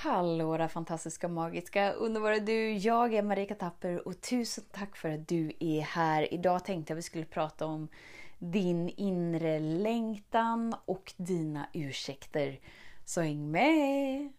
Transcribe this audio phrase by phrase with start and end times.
[0.00, 2.72] Hallå där fantastiska, magiska, underbara du!
[2.72, 6.34] Jag är Marika Tapper och tusen tack för att du är här.
[6.34, 7.88] Idag tänkte jag vi skulle prata om
[8.38, 12.60] din inre längtan och dina ursäkter.
[13.04, 14.32] Så häng med!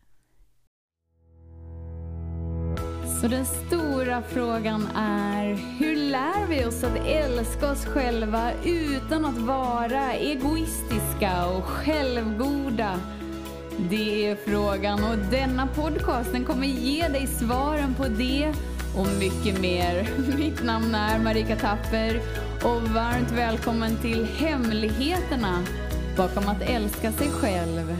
[3.22, 5.46] Så den stora frågan är,
[5.80, 13.00] hur lär vi oss att älska oss själva utan att vara egoistiska och självgoda?
[13.88, 18.54] Det är frågan och denna podcast den kommer ge dig svaren på det
[18.98, 20.10] och mycket mer.
[20.38, 22.20] Mitt namn är Marika Tapper
[22.64, 25.64] och varmt välkommen till Hemligheterna
[26.18, 27.96] bakom att älska sig själv.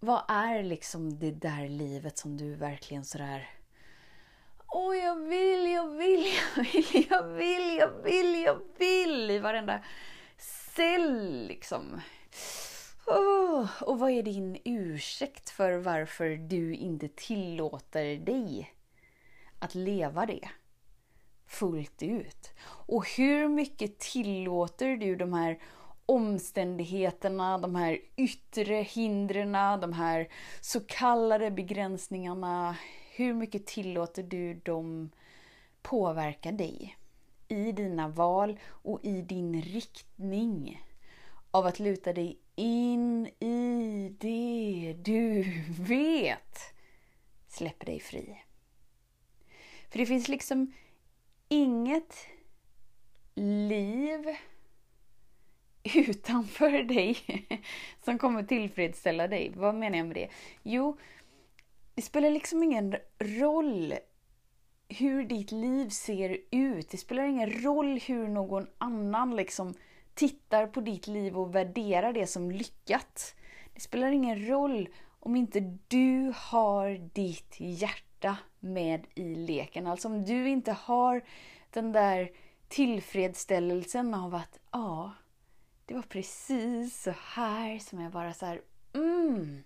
[0.00, 3.48] Vad är liksom det där livet som du verkligen sådär
[4.68, 6.26] Åh, jag vill, jag vill,
[6.56, 9.80] jag vill, jag vill, jag vill, jag vill i varenda
[10.76, 12.00] cell liksom.
[13.06, 18.74] Oh, och vad är din ursäkt för varför du inte tillåter dig
[19.58, 20.48] att leva det
[21.46, 22.50] fullt ut?
[22.68, 25.58] Och hur mycket tillåter du de här
[26.06, 30.28] omständigheterna, de här yttre hindren, de här
[30.60, 32.76] så kallade begränsningarna.
[33.14, 35.10] Hur mycket tillåter du dem
[35.82, 36.96] påverka dig?
[37.48, 40.82] I dina val och i din riktning
[41.50, 45.44] av att luta dig in i det du
[45.78, 46.60] vet
[47.48, 48.42] släpper dig fri.
[49.90, 50.72] För det finns liksom
[51.48, 52.26] inget
[53.34, 54.36] liv
[55.94, 57.16] utanför dig
[58.04, 59.52] som kommer tillfredsställa dig.
[59.56, 60.28] Vad menar jag med det?
[60.62, 60.98] Jo,
[61.94, 63.94] det spelar liksom ingen roll
[64.88, 66.90] hur ditt liv ser ut.
[66.90, 69.74] Det spelar ingen roll hur någon annan liksom
[70.14, 73.34] tittar på ditt liv och värderar det som lyckat.
[73.74, 74.88] Det spelar ingen roll
[75.20, 79.86] om inte du har ditt hjärta med i leken.
[79.86, 81.22] Alltså om du inte har
[81.70, 82.30] den där
[82.68, 85.12] tillfredsställelsen av att ja,
[85.86, 88.60] det var precis så här som jag bara så här,
[88.94, 89.62] mm,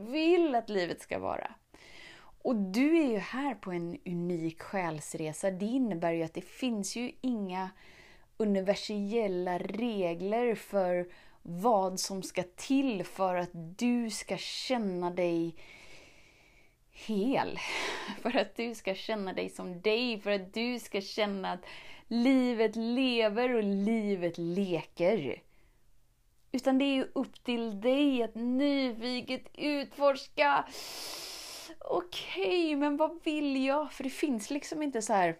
[0.00, 1.54] vill att livet ska vara.
[2.42, 5.50] Och du är ju här på en unik själsresa.
[5.50, 7.70] Det innebär ju att det finns ju inga
[8.36, 11.08] universella regler för
[11.42, 15.56] vad som ska till för att du ska känna dig
[16.92, 17.58] hel.
[18.22, 21.64] För att du ska känna dig som dig, för att du ska känna att
[22.08, 25.42] livet lever och livet leker.
[26.52, 30.64] Utan det är ju upp till dig att nyfiket utforska.
[31.78, 33.92] Okej, okay, men vad vill jag?
[33.92, 35.38] För det finns liksom inte så här.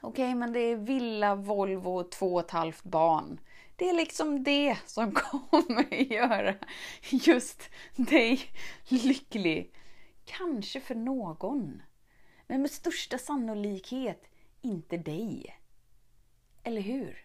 [0.00, 3.40] Okej, okay, men det är villa, Volvo, två och ett halvt barn.
[3.76, 5.12] Det är liksom det som
[5.50, 6.54] kommer göra
[7.10, 8.40] just dig
[8.88, 9.74] lycklig.
[10.24, 11.82] Kanske för någon.
[12.46, 14.24] Men med största sannolikhet
[14.62, 15.58] inte dig.
[16.62, 17.24] Eller hur?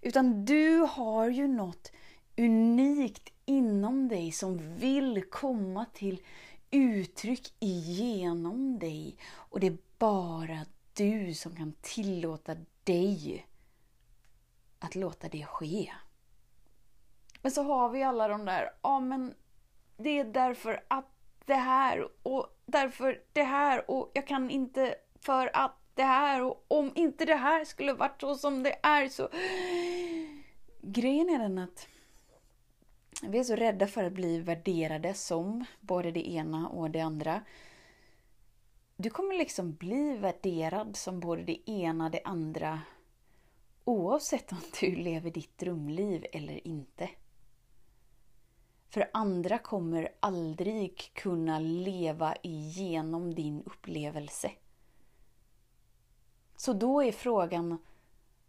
[0.00, 1.92] Utan du har ju något
[2.36, 6.22] unikt inom dig som vill komma till
[6.70, 9.18] uttryck igenom dig.
[9.34, 13.46] Och det är bara du som kan tillåta dig
[14.78, 15.92] att låta det ske.
[17.42, 19.34] Men så har vi alla de där, ja men
[19.96, 21.06] det är därför att
[21.46, 26.64] det här och därför det här och jag kan inte för att det här och
[26.68, 29.28] om inte det här skulle varit så som det är så...
[30.80, 31.88] Grejen är den att
[33.22, 37.42] vi är så rädda för att bli värderade som både det ena och det andra.
[38.96, 42.80] Du kommer liksom bli värderad som både det ena och det andra
[43.84, 47.10] oavsett om du lever ditt drömliv eller inte.
[48.88, 54.50] För andra kommer aldrig kunna leva igenom din upplevelse.
[56.56, 57.78] Så då är frågan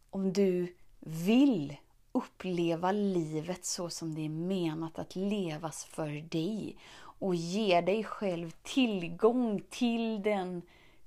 [0.09, 1.78] om du vill
[2.19, 8.52] uppleva livet så som det är menat att levas för dig och ge dig själv
[8.64, 10.61] tillgång till den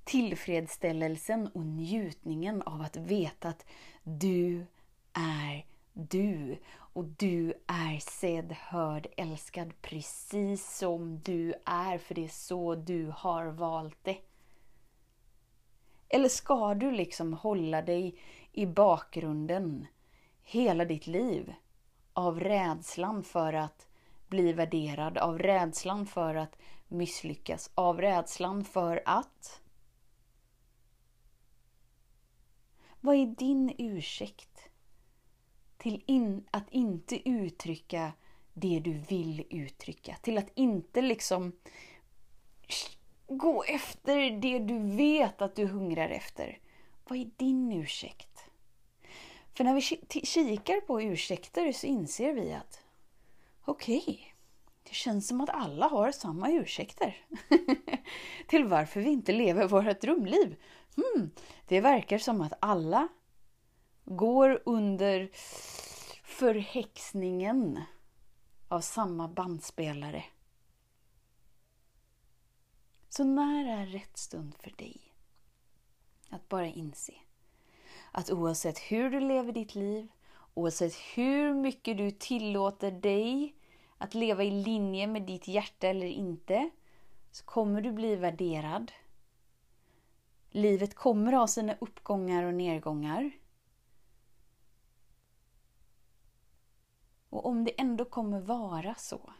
[0.04, 3.66] tillfredsställelsen och njutningen av att veta att
[4.02, 4.66] du
[5.12, 12.28] är du och du är sedd, hörd, älskad precis som du är för det är
[12.28, 14.18] så du har valt det.
[16.08, 18.18] Eller ska du liksom hålla dig
[18.52, 19.86] i bakgrunden
[20.42, 21.54] hela ditt liv
[22.12, 23.86] av rädslan för att
[24.28, 26.56] bli värderad, av rädslan för att
[26.88, 29.60] misslyckas, av rädslan för att...
[33.00, 34.68] Vad är din ursäkt
[35.78, 38.12] till in, att inte uttrycka
[38.52, 40.16] det du vill uttrycka.
[40.22, 41.52] Till att inte liksom
[43.26, 46.58] gå efter det du vet att du hungrar efter.
[47.04, 48.31] Vad är din ursäkt?
[49.62, 52.80] För när vi kikar på ursäkter så inser vi att
[53.64, 54.18] okej, okay,
[54.82, 57.16] det känns som att alla har samma ursäkter
[58.48, 60.56] till varför vi inte lever vårt drömliv.
[60.96, 61.30] Hmm,
[61.68, 63.08] det verkar som att alla
[64.04, 65.30] går under
[66.24, 67.80] förhäxningen
[68.68, 70.24] av samma bandspelare.
[73.08, 75.14] Så när är rätt stund för dig
[76.30, 77.14] att bara inse
[78.12, 80.08] att oavsett hur du lever ditt liv,
[80.54, 83.54] oavsett hur mycket du tillåter dig
[83.98, 86.70] att leva i linje med ditt hjärta eller inte,
[87.30, 88.92] så kommer du bli värderad.
[90.50, 93.30] Livet kommer ha sina uppgångar och nedgångar.
[97.28, 99.32] Och om det ändå kommer vara så,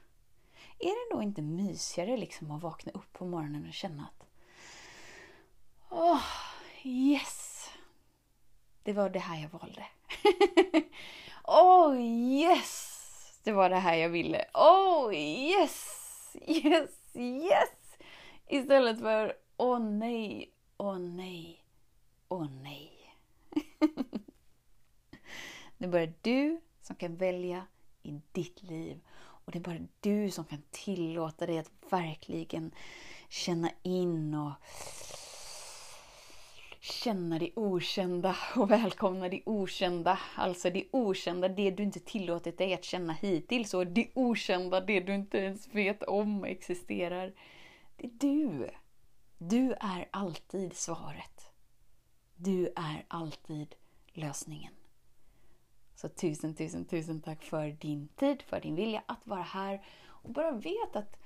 [0.78, 4.26] är det då inte mysigare liksom att vakna upp på morgonen och känna att
[5.90, 6.22] Åh, oh,
[6.86, 7.41] yes!
[8.82, 9.86] Det var det här jag valde.
[11.44, 12.88] Åh, oh, yes!
[13.44, 14.44] Det var det här jag ville.
[14.54, 15.86] Oh yes!
[16.46, 16.90] Yes!
[17.14, 17.98] Yes!
[18.46, 21.64] Istället för åh oh, nej, åh oh, nej,
[22.28, 23.16] åh oh, nej.
[25.78, 27.66] det är bara du som kan välja
[28.02, 29.00] i ditt liv.
[29.44, 32.74] Och det är bara du som kan tillåta dig att verkligen
[33.28, 34.52] känna in och
[36.82, 40.18] känna det okända och välkomna det okända.
[40.36, 45.00] Alltså det okända, det du inte tillåtit dig att känna hittills och det okända, det
[45.00, 47.32] du inte ens vet om existerar.
[47.96, 48.70] Det är du.
[49.38, 51.50] Du är alltid svaret.
[52.36, 53.74] Du är alltid
[54.12, 54.72] lösningen.
[55.94, 59.84] Så tusen, tusen, tusen tack för din tid, för din vilja att vara här.
[60.06, 61.16] Och bara vet att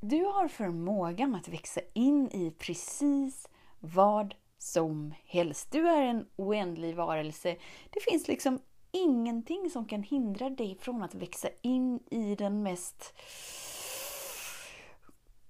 [0.00, 3.48] du har förmågan att växa in i precis
[3.80, 5.72] vad som helst.
[5.72, 7.56] Du är en oändlig varelse.
[7.90, 13.14] Det finns liksom ingenting som kan hindra dig från att växa in i den mest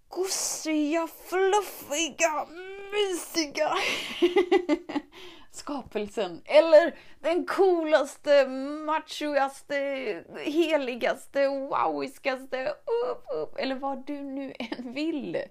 [0.09, 2.47] gosiga, fluffiga,
[2.93, 3.71] mysiga
[5.51, 6.43] skapelsen.
[6.45, 8.49] Eller den coolaste,
[8.87, 12.69] machoigaste, heligaste, wowiskaste,
[13.11, 15.33] upp, upp, eller vad du nu än vill.
[15.33, 15.51] Det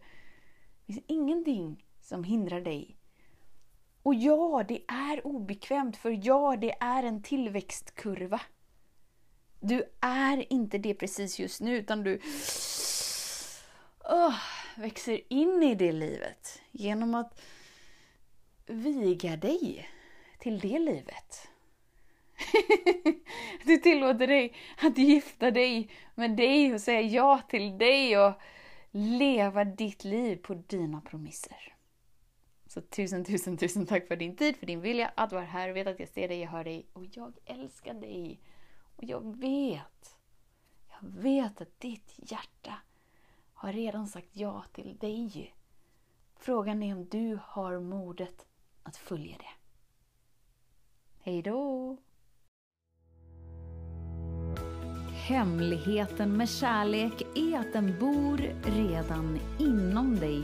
[0.86, 2.98] finns ingenting som hindrar dig
[4.04, 8.42] och ja, det är obekvämt för ja, det är en tillväxtkurva.
[9.60, 12.20] Du är inte det precis just nu utan du
[14.00, 14.36] oh,
[14.76, 17.42] växer in i det livet genom att
[18.66, 19.90] viga dig
[20.40, 21.50] till det livet.
[23.66, 28.34] du tillåter dig att gifta dig med dig och säga ja till dig och
[28.92, 31.73] leva ditt liv på dina promisser.
[32.74, 35.68] Så tusen, tusen, tusen tack för din tid, för din vilja att vara här.
[35.68, 38.40] Jag vet att jag ser dig, jag hör dig och jag älskar dig.
[38.96, 40.18] Och jag vet,
[40.90, 42.74] jag vet att ditt hjärta
[43.54, 45.56] har redan sagt ja till dig.
[46.36, 48.46] Frågan är om du har modet
[48.84, 49.54] att följa det.
[51.20, 51.98] Hej då!
[55.28, 60.44] Hemligheten med kärlek är att den bor redan inom dig